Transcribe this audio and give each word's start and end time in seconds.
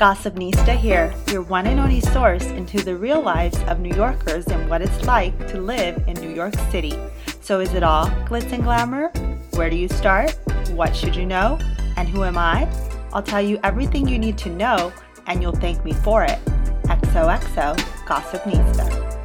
Gossipnista 0.00 0.74
here, 0.74 1.14
your 1.30 1.42
one 1.42 1.66
and 1.66 1.78
only 1.78 2.00
source 2.00 2.46
into 2.46 2.82
the 2.82 2.96
real 2.96 3.20
lives 3.20 3.58
of 3.64 3.80
New 3.80 3.94
Yorkers 3.94 4.46
and 4.46 4.70
what 4.70 4.80
it's 4.80 5.04
like 5.04 5.36
to 5.48 5.60
live 5.60 6.02
in 6.08 6.14
New 6.14 6.34
York 6.34 6.54
City. 6.70 6.94
So, 7.42 7.60
is 7.60 7.74
it 7.74 7.82
all 7.82 8.06
glitz 8.24 8.50
and 8.50 8.62
glamour? 8.62 9.08
Where 9.50 9.68
do 9.68 9.76
you 9.76 9.88
start? 9.88 10.38
What 10.70 10.96
should 10.96 11.14
you 11.14 11.26
know? 11.26 11.58
And 11.98 12.08
who 12.08 12.24
am 12.24 12.38
I? 12.38 12.66
I'll 13.12 13.22
tell 13.22 13.42
you 13.42 13.60
everything 13.62 14.08
you 14.08 14.18
need 14.18 14.38
to 14.38 14.48
know, 14.48 14.90
and 15.26 15.42
you'll 15.42 15.52
thank 15.52 15.84
me 15.84 15.92
for 15.92 16.24
it. 16.24 16.38
XOXO 16.84 17.76
Gossipnista. 18.06 19.19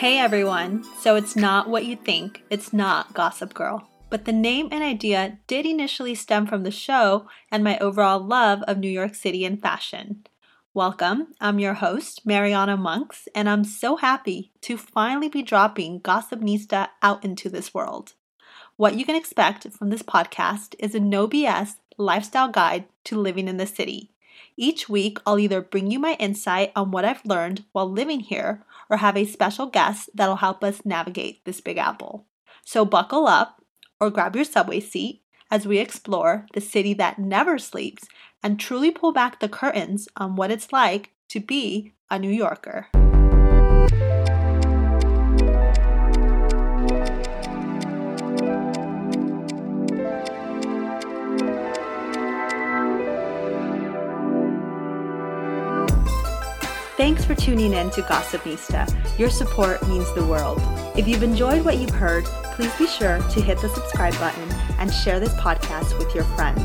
Hey 0.00 0.18
everyone! 0.18 0.82
So 0.98 1.14
it's 1.14 1.36
not 1.36 1.68
what 1.68 1.84
you 1.84 1.94
think, 1.94 2.42
it's 2.48 2.72
not 2.72 3.12
Gossip 3.12 3.52
Girl. 3.52 3.86
But 4.08 4.24
the 4.24 4.32
name 4.32 4.70
and 4.72 4.82
idea 4.82 5.36
did 5.46 5.66
initially 5.66 6.14
stem 6.14 6.46
from 6.46 6.62
the 6.62 6.70
show 6.70 7.28
and 7.52 7.62
my 7.62 7.76
overall 7.80 8.18
love 8.18 8.62
of 8.62 8.78
New 8.78 8.88
York 8.88 9.14
City 9.14 9.44
and 9.44 9.60
fashion. 9.60 10.24
Welcome, 10.72 11.34
I'm 11.38 11.58
your 11.58 11.74
host, 11.74 12.22
Mariana 12.24 12.78
Monks, 12.78 13.28
and 13.34 13.46
I'm 13.46 13.62
so 13.62 13.96
happy 13.96 14.52
to 14.62 14.78
finally 14.78 15.28
be 15.28 15.42
dropping 15.42 16.00
Gossipnista 16.00 16.88
out 17.02 17.22
into 17.22 17.50
this 17.50 17.74
world. 17.74 18.14
What 18.76 18.94
you 18.98 19.04
can 19.04 19.16
expect 19.16 19.70
from 19.70 19.90
this 19.90 20.02
podcast 20.02 20.76
is 20.78 20.94
a 20.94 21.00
no 21.00 21.28
BS 21.28 21.74
lifestyle 21.98 22.48
guide 22.48 22.86
to 23.04 23.18
living 23.18 23.48
in 23.48 23.58
the 23.58 23.66
city. 23.66 24.12
Each 24.56 24.88
week, 24.88 25.18
I'll 25.26 25.38
either 25.38 25.60
bring 25.60 25.90
you 25.90 25.98
my 25.98 26.14
insight 26.14 26.72
on 26.76 26.90
what 26.90 27.04
I've 27.04 27.24
learned 27.24 27.64
while 27.72 27.90
living 27.90 28.20
here 28.20 28.62
or 28.88 28.98
have 28.98 29.16
a 29.16 29.24
special 29.24 29.66
guest 29.66 30.10
that'll 30.14 30.36
help 30.36 30.62
us 30.62 30.84
navigate 30.84 31.44
this 31.44 31.60
big 31.60 31.78
apple. 31.78 32.26
So 32.64 32.84
buckle 32.84 33.26
up 33.26 33.62
or 34.00 34.10
grab 34.10 34.36
your 34.36 34.44
subway 34.44 34.80
seat 34.80 35.22
as 35.50 35.66
we 35.66 35.78
explore 35.78 36.46
the 36.54 36.60
city 36.60 36.94
that 36.94 37.18
never 37.18 37.58
sleeps 37.58 38.06
and 38.42 38.58
truly 38.58 38.90
pull 38.90 39.12
back 39.12 39.40
the 39.40 39.48
curtains 39.48 40.08
on 40.16 40.36
what 40.36 40.50
it's 40.50 40.72
like 40.72 41.10
to 41.28 41.40
be 41.40 41.92
a 42.10 42.18
New 42.18 42.30
Yorker. 42.30 42.88
Thanks 57.00 57.24
for 57.24 57.34
tuning 57.34 57.72
in 57.72 57.88
to 57.92 58.02
Gossipnista. 58.02 59.18
Your 59.18 59.30
support 59.30 59.88
means 59.88 60.12
the 60.12 60.26
world. 60.26 60.60
If 60.98 61.08
you've 61.08 61.22
enjoyed 61.22 61.64
what 61.64 61.78
you've 61.78 61.94
heard, 61.94 62.26
please 62.52 62.76
be 62.76 62.86
sure 62.86 63.16
to 63.16 63.40
hit 63.40 63.58
the 63.58 63.70
subscribe 63.70 64.12
button 64.18 64.52
and 64.78 64.92
share 64.92 65.18
this 65.18 65.32
podcast 65.36 65.96
with 65.98 66.14
your 66.14 66.24
friends. 66.24 66.60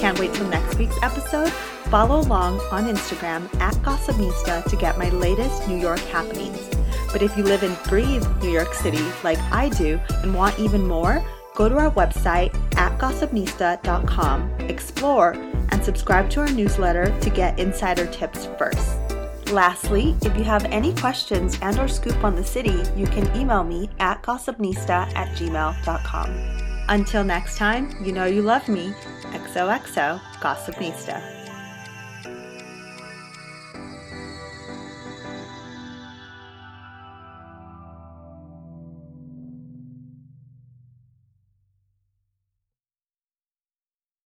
Can't 0.00 0.18
wait 0.18 0.32
till 0.32 0.48
next 0.48 0.78
week's 0.78 0.96
episode? 1.02 1.52
Follow 1.90 2.20
along 2.20 2.60
on 2.72 2.86
Instagram 2.86 3.54
at 3.60 3.74
Gossipnista 3.82 4.64
to 4.70 4.76
get 4.76 4.96
my 4.96 5.10
latest 5.10 5.68
New 5.68 5.76
York 5.76 6.00
happenings. 6.00 6.66
But 7.12 7.20
if 7.20 7.36
you 7.36 7.42
live 7.42 7.62
and 7.62 7.76
breathe 7.82 8.26
New 8.40 8.50
York 8.50 8.72
City 8.72 9.04
like 9.22 9.38
I 9.52 9.68
do 9.68 10.00
and 10.22 10.34
want 10.34 10.58
even 10.58 10.86
more, 10.86 11.22
go 11.54 11.68
to 11.68 11.76
our 11.76 11.90
website 11.90 12.54
at 12.78 12.98
gossipnista.com, 12.98 14.50
explore, 14.60 15.32
and 15.32 15.84
subscribe 15.84 16.30
to 16.30 16.40
our 16.40 16.50
newsletter 16.50 17.14
to 17.20 17.28
get 17.28 17.58
insider 17.58 18.06
tips 18.06 18.48
first. 18.56 19.03
Lastly, 19.52 20.16
if 20.22 20.36
you 20.36 20.44
have 20.44 20.64
any 20.66 20.94
questions 20.94 21.58
and 21.62 21.78
or 21.78 21.88
scoop 21.88 22.24
on 22.24 22.34
the 22.34 22.44
city, 22.44 22.82
you 22.96 23.06
can 23.06 23.34
email 23.36 23.62
me 23.62 23.90
at 24.00 24.22
gossipnista 24.22 25.14
at 25.14 25.36
gmail.com. 25.36 26.30
Until 26.88 27.24
next 27.24 27.56
time, 27.56 27.94
you 28.04 28.12
know 28.12 28.26
you 28.26 28.42
love 28.42 28.68
me. 28.68 28.94
XOXO 29.32 30.20
Gossipnista. 30.40 31.43